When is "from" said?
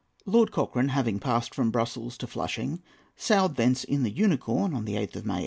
1.53-1.69